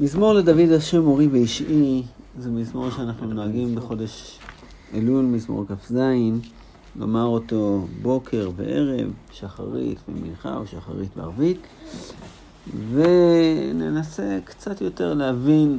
[0.00, 2.02] מזמור לדוד השם מורי ואישי
[2.38, 4.38] זה מזמור שאנחנו נוהגים בחודש
[4.94, 5.96] אלול, מזמור כ"ז,
[6.96, 11.58] לומר אותו בוקר וערב, שחרית ומנחה או שחרית וערבית,
[12.92, 15.78] וננסה קצת יותר להבין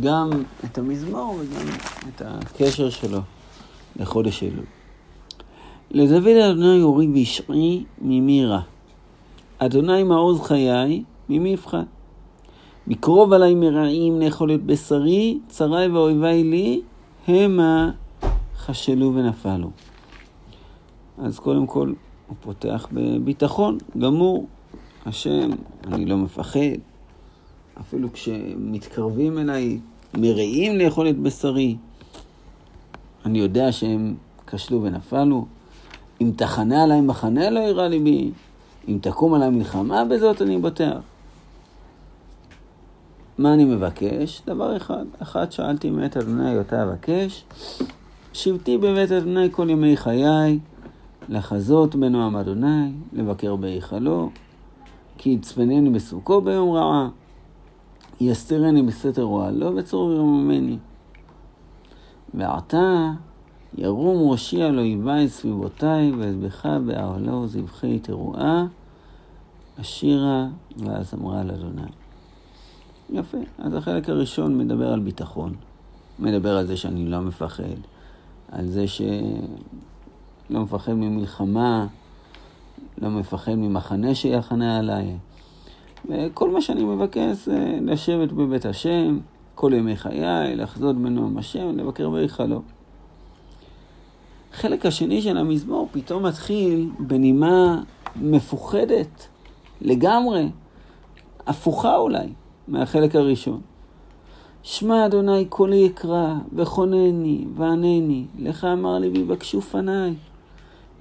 [0.00, 0.30] גם
[0.64, 1.66] את המזמור וגם
[2.08, 3.20] את הקשר שלו
[3.96, 4.64] לחודש אלול.
[5.90, 8.60] לדוד אדוני אורי ואישי ממי רע.
[9.58, 11.56] אדוני מעוז חיי, ממי
[12.86, 16.80] מקרוב עלי מרעים לאכול את בשרי, צרי ואויבי לי,
[17.28, 17.90] המה
[18.56, 19.70] חשלו ונפלו.
[21.18, 21.92] אז קודם כל
[22.26, 24.46] הוא פותח בביטחון גמור.
[25.06, 25.50] השם,
[25.86, 26.60] אני לא מפחד.
[27.80, 29.78] אפילו כשמתקרבים אליי
[30.16, 31.76] מרעים לאכול את בשרי,
[33.24, 34.14] אני יודע שהם
[34.46, 35.46] כשלו ונפלו.
[36.20, 38.30] אם תחנה עליי מחנה לא יראה ליבי,
[38.88, 41.13] אם תקום עליי מלחמה בזאת אני בוטח.
[43.38, 44.42] מה אני מבקש?
[44.46, 45.04] דבר אחד.
[45.18, 47.44] אחת שאלתי מאת אדוני אותה אבקש,
[48.32, 50.58] שבתי בבית אדוני כל ימי חיי,
[51.28, 54.30] לחזות בנועם אדוני, לבקר בהיכלו,
[55.18, 57.08] כי יצפנני בסוכו ביום רעה,
[58.20, 60.78] יסתרני בסתר אוהלו וצרור ירוממני.
[62.34, 63.10] ועתה
[63.78, 68.66] ירום ראשי על אויבי סביבותי, ואזבחה באהלו זבחי תרועה,
[69.80, 72.03] אשירה ואזמרה לאדוני.
[73.10, 73.38] יפה.
[73.58, 75.54] אז החלק הראשון מדבר על ביטחון.
[76.18, 77.64] מדבר על זה שאני לא מפחד,
[78.52, 79.10] על זה שלא
[80.50, 81.86] מפחד ממלחמה,
[82.98, 85.16] לא מפחד ממחנה שיחנה עליי.
[86.08, 89.18] וכל מה שאני מבקש זה לשבת בבית השם,
[89.54, 92.62] כל ימי חיי, לחזות בנועם השם, לבקר בהיכלו.
[94.52, 97.82] החלק השני של המזמור פתאום מתחיל בנימה
[98.16, 99.28] מפוחדת
[99.80, 100.48] לגמרי,
[101.46, 102.28] הפוכה אולי.
[102.68, 103.60] מהחלק הראשון.
[104.62, 110.14] שמע אדוני קולי אקרא, וכונני, וענני, לך אמר לי ויבקשו פניי.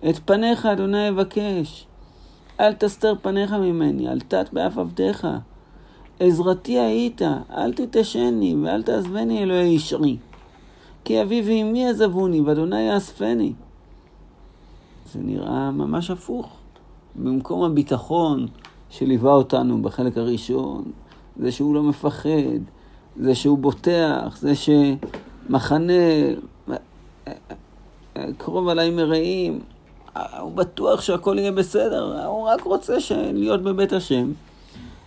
[0.09, 1.87] את פניך אדוני אבקש,
[2.59, 5.27] אל תסתר פניך ממני, אל תת באף עבדיך.
[6.19, 7.21] עזרתי היית,
[7.57, 10.17] אל תתשני, ואל תעזבני אלוהי ישרי.
[11.03, 13.53] כי אבי ואמי עזבוני, ואדוני יאספני.
[15.11, 16.57] זה נראה ממש הפוך.
[17.15, 18.47] במקום הביטחון
[18.89, 20.83] שליווה אותנו בחלק הראשון,
[21.39, 22.29] זה שהוא לא מפחד,
[23.19, 25.93] זה שהוא בוטח, זה שמחנה
[28.37, 29.59] קרוב עליי מרעים,
[30.39, 32.97] הוא בטוח שהכל יהיה בסדר, הוא רק רוצה
[33.33, 34.31] להיות בבית השם.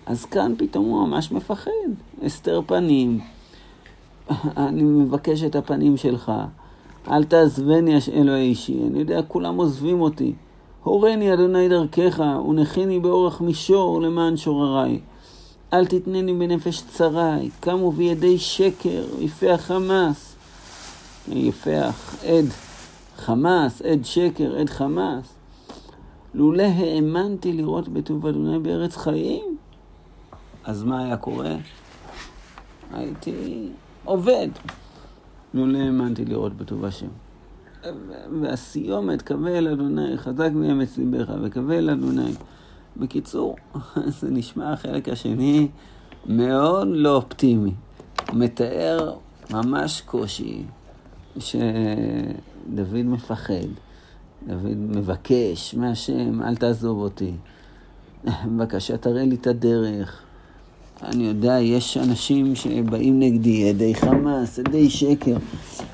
[0.06, 1.70] אז כאן פתאום הוא ממש מפחד.
[2.22, 3.20] הסתר פנים,
[4.56, 6.32] אני מבקש את הפנים שלך,
[7.10, 10.32] אל תעזבני אלוהי אישי, אני יודע, כולם עוזבים אותי.
[10.82, 15.00] הורני אדוני דרכך, ונכיני באורך מישור למען שורריי.
[15.76, 20.36] אל תתנני בנפש צרי, קמו בידי שקר, יפח חמאס.
[21.28, 22.44] יפח עד
[23.16, 25.34] חמאס, עד שקר, עד חמאס.
[26.34, 29.56] לולא האמנתי לראות בטוב אדוני בארץ חיים,
[30.64, 31.56] אז מה היה קורה?
[32.92, 33.68] הייתי
[34.04, 34.48] עובד.
[35.54, 37.08] לולא האמנתי לראות בטוב השם.
[38.40, 42.32] והסיומת, קבל אדוני, חזק מאמץ ליבך, וקבל אדוני.
[42.98, 43.56] בקיצור,
[44.20, 45.68] זה נשמע החלק השני
[46.26, 47.72] מאוד לא אופטימי.
[48.32, 49.14] מתאר
[49.50, 50.62] ממש קושי
[51.38, 53.68] שדוד מפחד,
[54.46, 57.32] דוד מבקש מהשם, אל תעזוב אותי.
[58.56, 60.22] בבקשה, תראה לי את הדרך.
[61.02, 65.36] אני יודע, יש אנשים שבאים נגדי, עדי חמאס, עדי שקר,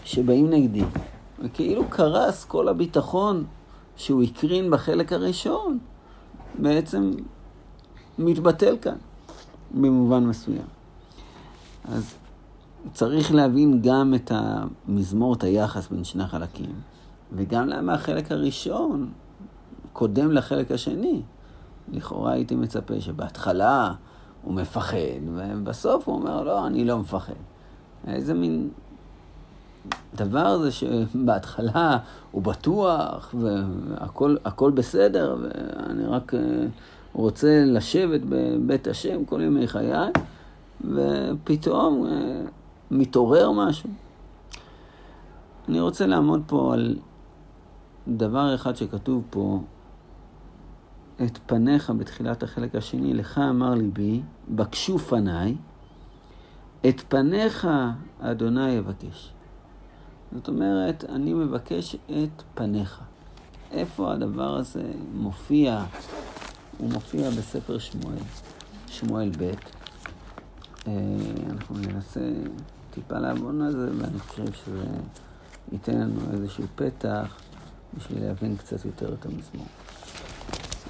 [0.04, 0.84] שבאים נגדי.
[1.44, 3.44] וכאילו קרס כל הביטחון
[3.96, 5.78] שהוא הקרין בחלק הראשון.
[6.58, 7.10] בעצם
[8.18, 8.96] מתבטל כאן
[9.74, 10.66] במובן מסוים.
[11.84, 12.14] אז
[12.92, 16.74] צריך להבין גם את המזמור, את היחס בין שני החלקים,
[17.32, 19.10] וגם למה החלק הראשון
[19.92, 21.22] קודם לחלק השני.
[21.92, 23.92] לכאורה הייתי מצפה שבהתחלה
[24.42, 24.96] הוא מפחד,
[25.26, 27.32] ובסוף הוא אומר, לא, אני לא מפחד.
[28.06, 28.70] איזה מין
[30.14, 31.98] דבר זה שבהתחלה
[32.30, 36.40] הוא בטוח והכל בסדר, ואני רק אה,
[37.12, 40.10] רוצה לשבת בבית השם כל ימי חיי,
[40.80, 42.42] ופתאום אה,
[42.90, 43.90] מתעורר משהו.
[45.68, 46.96] אני רוצה לעמוד פה על
[48.08, 49.60] דבר אחד שכתוב פה,
[51.24, 55.56] את פניך בתחילת החלק השני, לך אמר ליבי, בקשו פניי,
[56.88, 57.68] את פניך
[58.20, 59.32] אדוני יבקש.
[60.34, 63.00] זאת אומרת, אני מבקש את פניך.
[63.70, 65.84] איפה הדבר הזה מופיע?
[66.78, 68.18] הוא מופיע בספר שמואל,
[68.88, 69.52] שמואל ב',
[71.50, 72.20] אנחנו ננסה
[72.90, 74.86] טיפה לעבוד על זה, ואני חושב שזה
[75.72, 77.40] ייתן לנו איזשהו פתח
[77.96, 79.66] בשביל להבין קצת יותר את המזמור.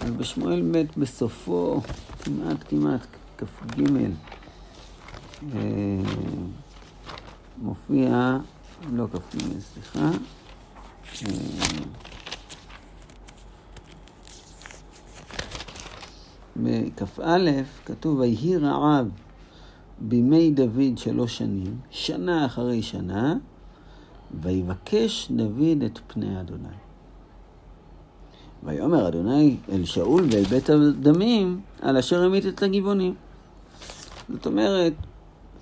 [0.01, 1.81] אז בשמואל ב' בסופו,
[2.25, 3.07] כמעט כמעט,
[3.39, 3.83] כ"ג,
[7.63, 8.39] מופיע,
[8.91, 10.11] לא כ"ג, סליחה,
[16.57, 17.39] בכ"א
[17.85, 19.09] כתוב, ויהי רעב
[19.99, 23.37] בימי דוד שלוש שנים, שנה אחרי שנה,
[24.41, 26.69] ויבקש דוד את פני אדוני.
[28.63, 33.15] ויאמר אדוני אל שאול ואל בית הדמים, על אשר המית את הגבעונים.
[34.29, 34.93] זאת אומרת,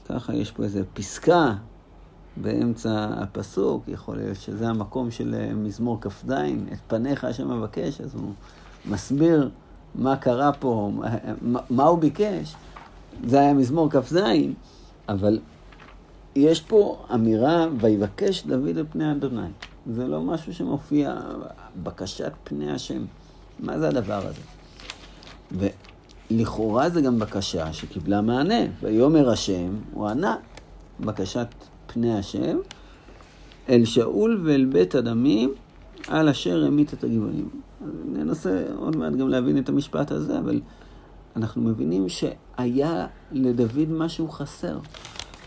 [0.08, 1.54] ככה יש פה איזו פסקה
[2.36, 6.30] באמצע הפסוק, יכול להיות שזה המקום של מזמור כ"ז,
[6.72, 8.32] את פניך השם מבקש, אז הוא
[8.86, 9.50] מסביר
[9.94, 10.90] מה קרה פה,
[11.42, 12.54] מה, מה הוא ביקש.
[13.26, 14.16] זה היה מזמור כ"ז,
[15.08, 15.38] אבל
[16.36, 19.48] יש פה אמירה, ויבקש דוד על פני אדוני.
[19.86, 21.20] זה לא משהו שמופיע,
[21.82, 23.04] בקשת פני השם.
[23.60, 24.40] מה זה הדבר הזה?
[26.30, 28.60] ולכאורה זה גם בקשה שקיבלה מענה.
[28.80, 30.36] ויאמר השם, הוא ענה,
[31.00, 31.46] בקשת
[31.92, 32.58] פני השם,
[33.68, 35.54] אל שאול ואל בית הדמים,
[36.08, 37.48] על אשר המית את הגבעונים.
[38.06, 40.60] ננסה עוד מעט גם להבין את המשפט הזה, אבל
[41.36, 44.78] אנחנו מבינים שהיה לדוד משהו חסר.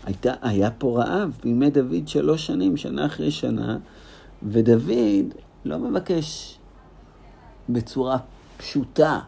[0.04, 3.78] הייתה, היה פה רעב בימי דוד שלוש שנים, שנה אחרי שנה,
[4.42, 6.58] ודוד לא מבקש
[7.68, 8.18] בצורה
[8.56, 9.20] פשוטה,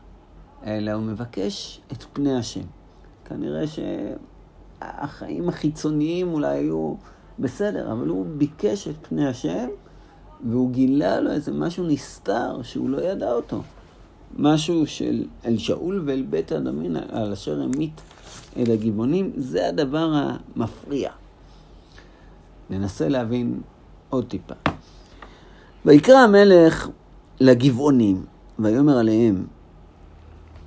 [0.66, 2.64] אלא הוא מבקש את פני השם.
[3.24, 3.64] כנראה
[4.80, 6.94] שהחיים החיצוניים אולי היו
[7.38, 9.68] בסדר, אבל הוא ביקש את פני השם,
[10.50, 13.62] והוא גילה לו איזה משהו נסתר שהוא לא ידע אותו.
[14.38, 18.00] משהו של אל שאול ואל בית הדמין על אשר המית
[18.56, 21.10] אל הגבעונים, זה הדבר המפריע.
[22.70, 23.60] ננסה להבין
[24.10, 24.54] עוד טיפה.
[25.84, 26.88] ויקרא המלך
[27.40, 28.24] לגבעונים,
[28.58, 29.46] ויאמר עליהם,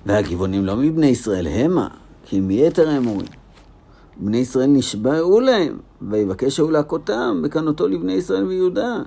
[0.06, 1.88] והגבעונים לא מבני ישראל המה,
[2.26, 3.39] כי מיתר האמורים.
[4.22, 9.02] בני ישראל נשבעו להם, ויבקש שאול להכותם, וקנותו לבני ישראל ויהודה.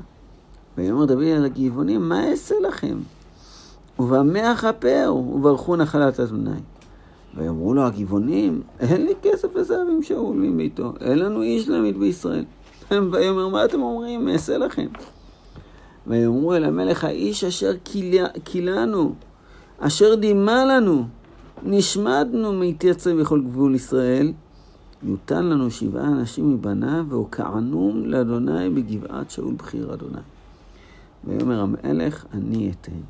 [0.78, 2.98] ויאמר דוד על הגבעונים, מה אעשה לכם?
[3.98, 5.14] ובמה אכפר?
[5.14, 6.50] וברכו נחלת אדוני.
[7.36, 11.98] ויאמרו לו הגבעונים, אין לי כסף וזהב עם שאול ועם ביתו, אין לנו איש להעמיד
[11.98, 12.44] בישראל.
[12.90, 14.28] ויאמר, מה אתם אומרים?
[14.28, 14.86] אעשה לכם.
[16.06, 17.72] ויאמרו אל המלך, האיש אשר
[18.44, 19.14] כילנו,
[19.78, 21.04] אשר דימה לנו,
[21.62, 24.32] נשמדנו מתייצב בכל גבול ישראל,
[25.04, 30.20] יותן לנו שבעה אנשים מבניו, והוקענום לאדוני בגבעת שאול בחיר אדוני.
[31.24, 33.00] ויאמר המלך, אני אתן.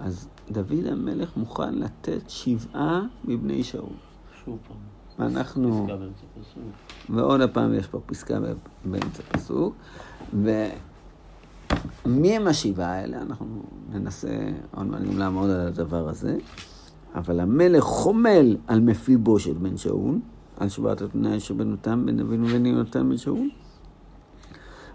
[0.00, 3.92] אז דוד המלך מוכן לתת שבעה מבני שאול.
[4.44, 5.26] שוב פעם.
[5.26, 5.86] אנחנו...
[5.86, 6.62] פסקה באמצע פסוק.
[7.10, 8.38] ועוד הפעם יש פה פסקה
[8.84, 9.74] באמצע פסוק.
[10.32, 13.22] ומי הם השבעה האלה?
[13.22, 13.62] אנחנו
[13.92, 16.38] ננסה עוד מעט גם לעמוד על הדבר הזה.
[17.14, 20.14] אבל המלך חומל על מפיבושת בן שאול,
[20.56, 23.48] על שבעת התנאי שבנותם בן דוד ובן יונתן בן שאול.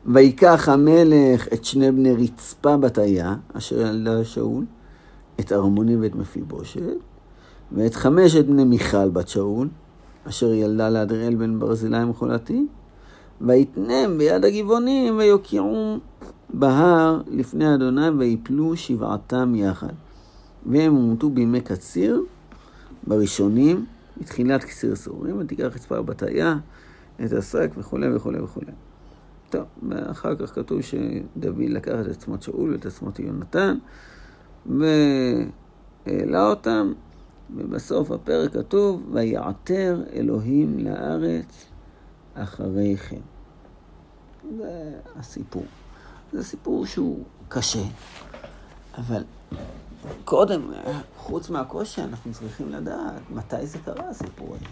[0.06, 4.65] ויקח המלך את שני בני רצפה בתיה, אשר ילדה שאול,
[5.39, 6.81] את ארמוני ואת מפיבושת,
[7.71, 9.68] ואת חמשת בני מיכל בת שאול,
[10.27, 12.66] אשר ילדה לאדריאל בן ברזילי מחולתי,
[13.42, 15.99] ויתנם ביד הגבעונים ויוקיעום
[16.54, 19.94] בהר לפני אדוני ויפלו שבעתם יחד.
[20.66, 22.21] והם הומתו בימי קציר,
[23.07, 23.85] בראשונים,
[24.19, 26.56] בתחילת קציר סורים, ותיקח רצפה בתיה,
[27.26, 28.71] את השק וכולי וכולי וכולי.
[29.50, 33.78] טוב, ואחר כך כתוב שדוד לקח את עצמות שאול ואת עצמות יונתן,
[34.66, 36.94] והעלה אותם,
[37.56, 41.66] ובסוף הפרק כתוב, ויעתר אלוהים לארץ
[42.33, 43.21] אחרי כן.
[44.57, 45.66] זה הסיפור.
[46.33, 47.83] זה סיפור שהוא קשה,
[48.97, 49.24] אבל
[50.25, 50.71] קודם,
[51.18, 54.66] חוץ מהקושי, אנחנו צריכים לדעת מתי זה קרה, הסיפור הזה.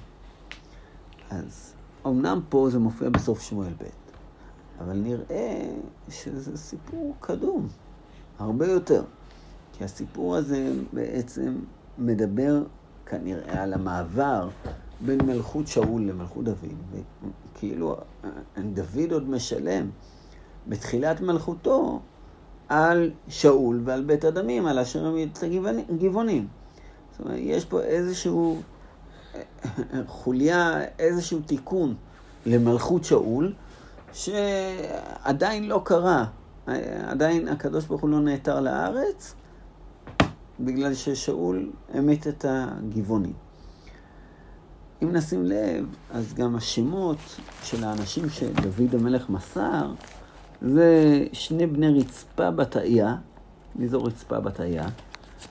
[1.30, 1.74] אז
[2.06, 3.86] אמנם פה זה מופיע בסוף שמואל ב',
[4.84, 5.70] אבל נראה
[6.10, 7.68] שזה סיפור קדום,
[8.40, 9.04] הרבה יותר.
[9.74, 11.60] כי הסיפור הזה בעצם
[11.98, 12.64] מדבר
[13.06, 14.50] כנראה על המעבר
[15.02, 17.02] בין מלכות שאול למלכות דוד.
[17.54, 17.98] וכאילו
[18.74, 19.90] דוד עוד משלם
[20.68, 22.00] בתחילת מלכותו
[22.70, 25.44] על שאול ועל בית הדמים, על אשר הם את
[25.90, 26.48] הגבעונים.
[27.12, 28.62] זאת אומרת, יש פה איזשהו
[30.08, 31.96] חוליה, איזשהו תיקון
[32.46, 33.54] למלכות שאול,
[34.14, 36.26] שעדיין לא קרה.
[37.08, 39.36] עדיין הקדוש ברוך הוא לא נעתר לארץ,
[40.60, 43.34] בגלל ששאול המית את הגבעונים.
[45.04, 47.18] אם נשים לב, אז גם השמות
[47.64, 49.92] של האנשים שדוד המלך מסר,
[50.62, 53.16] זה שני בני רצפה בתאיה,
[53.76, 54.88] מי זו רצפה בתאיה?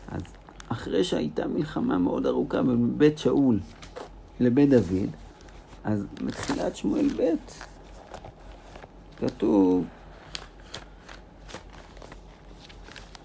[0.08, 0.23] אז
[0.68, 3.61] אחרי שהייתה מלחמה מאוד ארוכה בין בית שאול
[4.40, 5.11] לבית דוד,
[5.84, 7.34] אז בתחילת שמואל ב'
[9.16, 9.84] כתוב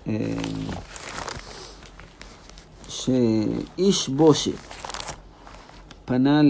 [0.08, 0.36] אה,
[2.88, 4.52] שאיש בושת
[6.06, 6.42] פנה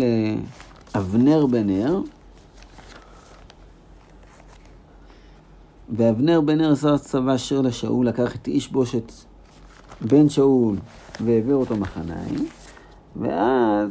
[0.96, 2.00] לאבנר בן נר,
[5.92, 9.12] ואבנר בן עשה צבא אשר לשאול, לקח את איש בושת
[10.02, 10.78] בן שאול
[11.24, 12.48] והעביר אותו מחניים,
[13.16, 13.90] ואז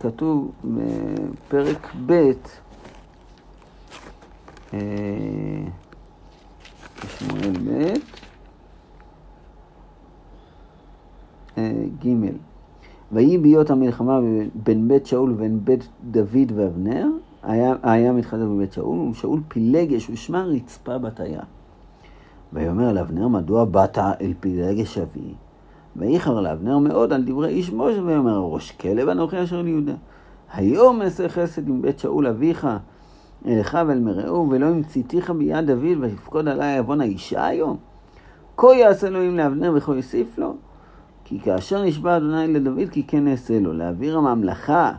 [0.00, 2.30] כתוב בפרק ב',
[4.74, 4.78] אה,
[7.06, 7.94] שמואל ב',
[11.58, 12.08] אה, ג'
[13.12, 14.20] ויהי בהיות המלחמה
[14.54, 17.06] בין בית שאול ובין בית דוד ואבנר,
[17.42, 21.40] היה, היה מתחדש בבית שאול, ושאול פילגש ושמע רצפה בתיה.
[22.52, 25.34] ויאמר לאבנר, מדוע באת אל פילגש אבי?
[25.96, 29.94] ואיחר לאבנר מאוד על דברי איש משה, ויאמר, ראש כלב אנוכי אשר ליהודה.
[30.54, 32.68] היום אעשה חסד עם בית שאול אביך,
[33.46, 37.76] אליך ואל מרעהו, ולא המציתיך ביד דוד, ויפקוד עלי עוון האישה היום?
[38.56, 40.54] כה יעשה אלוהים לאבנר וכה יוסיף לו.
[41.24, 44.92] כי כאשר נשבע אדוני לדוד, כי כן אעשה לו, להעביר הממלכה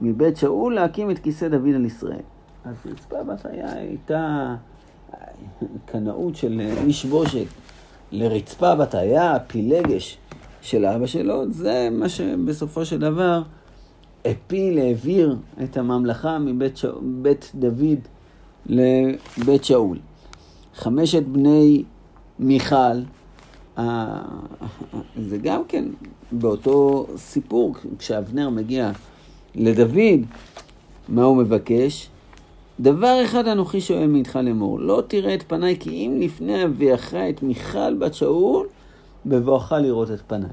[0.00, 2.22] מבית שאול, להקים את כיסא דוד על ישראל.
[2.64, 4.54] אז רצפה בת היה הייתה
[5.84, 7.46] קנאות של איש בושת
[8.12, 10.18] לרצפה בת היה, פילגש
[10.62, 13.42] של אבא שלו, זה מה שבסופו של דבר
[14.24, 16.84] הפיל, העביר את הממלכה מבית ש...
[17.02, 17.98] בית דוד
[18.66, 19.98] לבית שאול.
[20.74, 21.84] חמשת בני
[22.38, 23.00] מיכל,
[25.16, 25.84] זה גם כן
[26.32, 28.90] באותו סיפור, כשאבנר מגיע
[29.54, 30.20] לדוד,
[31.08, 32.10] מה הוא מבקש?
[32.80, 37.42] דבר אחד אנוכי שואל מאיתך לאמור, לא תראה את פניי כי אם לפני אביאך את
[37.42, 38.66] מיכל בת שאול,
[39.26, 40.50] בבואך לראות את פניי.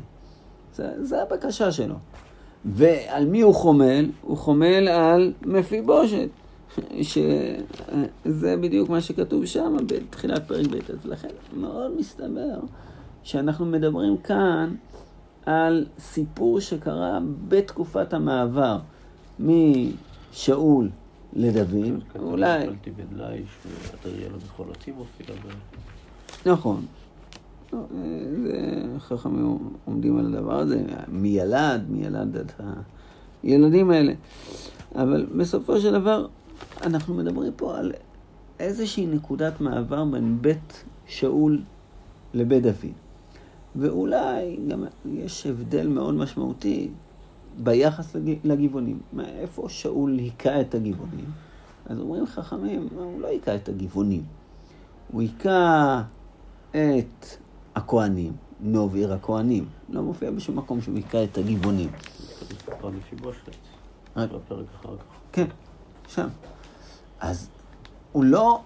[0.97, 1.95] זה הבקשה שלו.
[2.65, 4.09] ועל מי הוא חומל?
[4.21, 6.29] הוא חומל על מפיבושת,
[7.01, 10.75] שזה בדיוק מה שכתוב שם בתחילת פרק ב'.
[10.75, 12.59] אז לכן מאוד מסתבר
[13.23, 14.75] שאנחנו מדברים כאן
[15.47, 18.79] על סיפור שקרה בתקופת המעבר
[19.39, 20.89] משאול
[21.33, 22.65] לדוד, אולי...
[26.45, 26.85] נכון.
[28.99, 32.51] חכמים עומדים על הדבר הזה, מי ילד, מי ילד את
[33.43, 34.13] הילדים האלה.
[34.95, 36.27] אבל בסופו של דבר,
[36.81, 37.91] אנחנו מדברים פה על
[38.59, 41.61] איזושהי נקודת מעבר בין בית שאול
[42.33, 43.06] לבית דוד.
[43.75, 46.89] ואולי גם יש הבדל מאוד משמעותי
[47.63, 48.99] ביחס לגבעונים.
[49.19, 51.31] איפה שאול היכה את הגבעונים?
[51.85, 54.23] אז אומרים חכמים, הוא לא היכה את הגבעונים.
[55.11, 56.03] הוא היכה
[56.71, 57.25] את
[57.75, 59.65] הכוהנים, נוב עיר הכוהנים.
[59.89, 61.89] לא מופיע בשום מקום שהוא היכה את הגבעונים.
[65.31, 65.47] כן,
[66.07, 66.27] שם.
[67.19, 67.49] אז
[68.11, 68.61] הוא לא,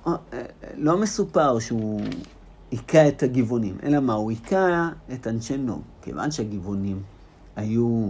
[0.77, 2.01] לא מסופר שהוא
[2.71, 4.13] היכה את הגבעונים, אלא מה?
[4.13, 5.81] הוא היכה את אנשי נוב.
[6.01, 7.01] כיוון שהגבעונים
[7.55, 8.09] היו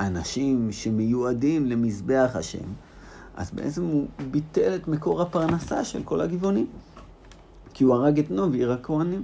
[0.00, 2.68] אנשים שמיועדים למזבח השם,
[3.36, 6.66] אז בעצם הוא ביטל את מקור הפרנסה של כל הגבעונים.
[7.74, 9.22] כי הוא הרג את נוב, עיר הכהנים.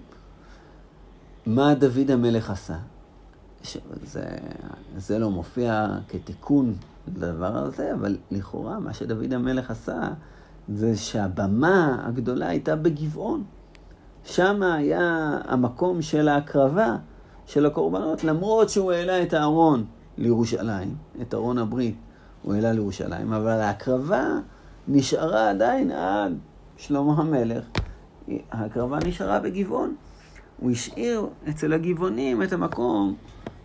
[1.46, 2.76] מה דוד המלך עשה?
[4.02, 4.24] זה,
[4.96, 6.74] זה לא מופיע כתיקון
[7.08, 10.00] לדבר הזה, אבל לכאורה מה שדוד המלך עשה
[10.68, 13.44] זה שהבמה הגדולה הייתה בגבעון.
[14.26, 16.96] שם היה המקום של ההקרבה
[17.46, 19.84] של הקורבנות, למרות שהוא העלה את הארון
[20.18, 21.96] לירושלים, את ארון הברית
[22.42, 24.26] הוא העלה לירושלים, אבל ההקרבה
[24.88, 26.32] נשארה עדיין עד
[26.76, 27.64] שלמה המלך.
[28.50, 29.94] ההקרבה נשארה בגבעון.
[30.60, 33.14] הוא השאיר אצל הגבעונים את המקום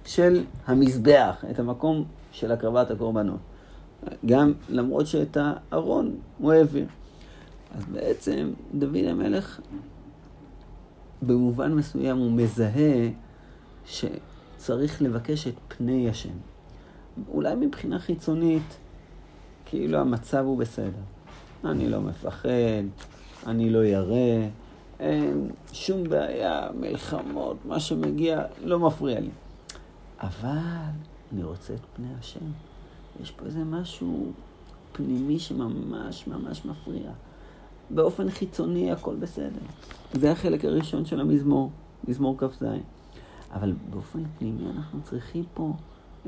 [0.05, 3.39] של המזבח, את המקום של הקרבת הקורבנות.
[4.25, 6.85] גם למרות שאת הארון הוא העביר.
[7.75, 9.59] אז בעצם דוד המלך
[11.21, 13.09] במובן מסוים הוא מזהה
[13.85, 16.33] שצריך לבקש את פני השם.
[17.29, 18.77] אולי מבחינה חיצונית,
[19.65, 21.01] כאילו המצב הוא בסדר.
[21.65, 22.83] אני לא מפחד,
[23.47, 24.47] אני לא ירא,
[24.99, 29.29] אין שום בעיה, מלחמות, מה שמגיע לא מפריע לי.
[30.19, 30.57] אבל
[31.33, 32.45] אני רוצה את פני השם.
[33.21, 34.31] יש פה איזה משהו
[34.91, 37.11] פנימי שממש ממש מפריע.
[37.93, 39.59] באופן חיצוני הכל בסדר.
[40.13, 41.69] זה החלק הראשון של המזמור,
[42.07, 42.63] מזמור כ"ז.
[43.53, 45.73] אבל באופן פנימי אנחנו צריכים פה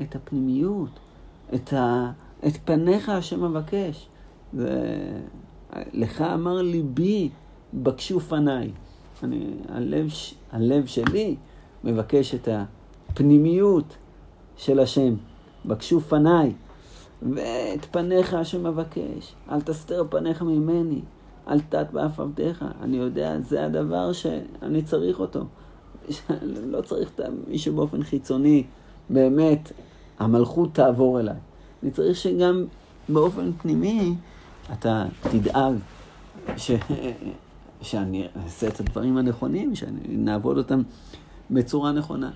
[0.02, 0.90] את הפנימיות,
[1.54, 2.12] את, ה,
[2.46, 4.08] את פניך השם אבקש.
[5.92, 7.28] לך אמר ליבי,
[7.74, 8.70] בקשו פניי.
[9.22, 10.08] אני, הלב,
[10.52, 11.36] הלב שלי
[11.84, 12.48] מבקש את
[13.08, 13.96] הפנימיות
[14.56, 15.14] של השם.
[15.66, 16.52] בקשו פניי,
[17.22, 19.34] ואת פניך השם אבקש.
[19.50, 21.00] אל תסתר פניך ממני,
[21.48, 22.64] אל תת באף עבדיך.
[22.82, 25.44] אני יודע, זה הדבר שאני צריך אותו.
[26.72, 28.64] לא צריך את מישהו באופן חיצוני,
[29.10, 29.72] באמת,
[30.18, 31.36] המלכות תעבור אליי.
[31.82, 32.64] אני צריך שגם
[33.08, 34.14] באופן פנימי
[34.72, 35.74] אתה תדאג
[36.56, 36.70] ש...
[37.82, 40.82] שאני אעשה את הדברים הנכונים, שנעבוד אותם
[41.50, 42.30] בצורה נכונה.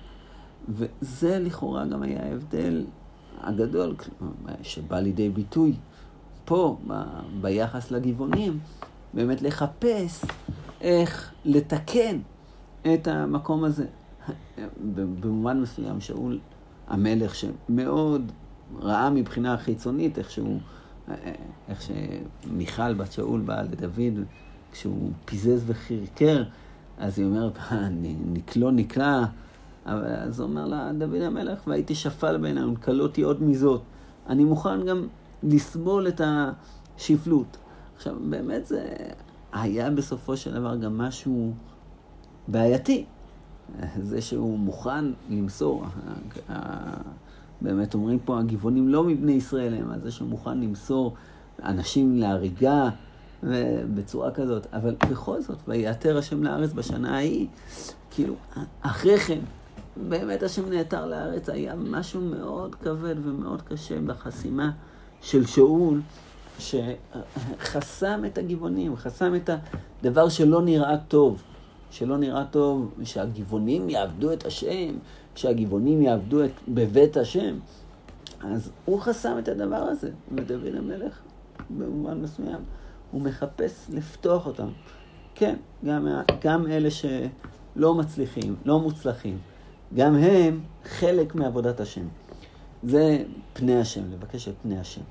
[0.69, 2.85] וזה לכאורה גם היה ההבדל
[3.41, 3.95] הגדול
[4.61, 5.73] שבא לידי ביטוי
[6.45, 6.93] פה, ב...
[7.41, 8.59] ביחס לגבעונים,
[9.13, 10.25] באמת לחפש
[10.81, 12.19] איך לתקן
[12.93, 13.85] את המקום הזה.
[14.95, 16.39] במובן מסוים, שאול
[16.87, 18.31] המלך, שמאוד
[18.79, 20.59] ראה מבחינה חיצונית איך שהוא,
[21.69, 24.25] איך שמיכל בת שאול באה לדוד,
[24.71, 26.43] כשהוא פיזז וחירקר,
[26.97, 27.57] אז היא אומרת,
[28.33, 29.25] נקלו נקלע.
[29.85, 33.81] אז הוא אומר לה, דוד המלך, והייתי שפל בעינינו, נקלותי עוד מזאת.
[34.27, 35.07] אני מוכן גם
[35.43, 36.21] לסבול את
[36.97, 37.57] השפלות.
[37.99, 38.83] עכשיו, באמת זה
[39.53, 41.53] היה בסופו של דבר גם משהו
[42.47, 43.05] בעייתי.
[44.01, 45.85] זה שהוא מוכן למסור,
[47.61, 51.13] באמת אומרים פה, הגבעונים לא מבני ישראל הם, זה שהוא מוכן למסור
[51.63, 52.89] אנשים להריגה
[53.95, 57.47] בצורה כזאת, אבל בכל זאת, ויעתר השם לארץ בשנה ההיא,
[58.11, 58.33] כאילו,
[58.81, 59.39] אחרי כן,
[60.09, 64.71] באמת השם נעתר לארץ, היה משהו מאוד כבד ומאוד קשה בחסימה
[65.21, 66.01] של שאול,
[66.59, 69.49] שחסם את הגבעונים, חסם את
[70.01, 71.43] הדבר שלא נראה טוב.
[71.91, 74.97] שלא נראה טוב, שהגבעונים יעבדו את השם,
[75.35, 77.59] שהגבעונים יעבדו את, בבית השם.
[78.41, 81.19] אז הוא חסם את הדבר הזה, ודוד המלך,
[81.69, 82.59] במובן מסוים,
[83.11, 84.67] הוא מחפש לפתוח אותם.
[85.35, 86.07] כן, גם,
[86.43, 89.37] גם אלה שלא מצליחים, לא מוצלחים,
[89.93, 92.07] גם הם חלק מעבודת השם.
[92.83, 95.01] זה פני השם, לבקש את פני השם.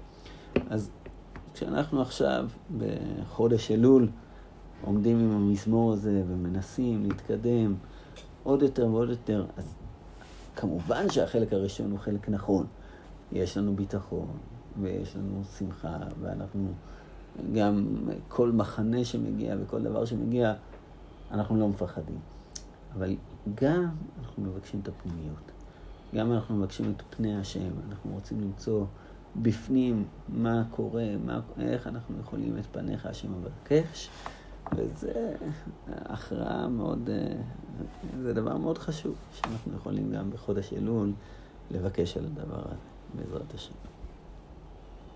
[0.71, 0.91] אז
[1.59, 4.09] כשאנחנו עכשיו בחודש אלול,
[4.85, 7.75] עומדים עם המזמור הזה ומנסים להתקדם
[8.43, 9.75] עוד יותר ועוד יותר, אז
[10.57, 12.67] כמובן שהחלק הראשון הוא חלק נכון.
[13.33, 14.27] יש לנו ביטחון
[14.83, 16.69] ויש לנו שמחה, ואנחנו
[17.55, 17.87] גם
[18.29, 20.55] כל מחנה שמגיע וכל דבר שמגיע,
[21.31, 22.19] אנחנו לא מפחדים.
[22.95, 23.17] אבל
[23.55, 25.53] גם אנחנו מבקשים את הפנימיות.
[26.15, 28.85] גם אנחנו מבקשים את פני השם, אנחנו רוצים למצוא
[29.37, 34.11] בפנים מה קורה, מה, איך אנחנו יכולים את פניך השם מבקש.
[34.77, 35.35] וזה
[35.89, 37.43] הכרעה מאוד, אה,
[38.23, 41.13] זה דבר מאוד חשוב, שאנחנו יכולים גם בחודש אלול
[41.71, 42.77] לבקש על הדבר הזה,
[43.15, 43.75] בעזרת השם.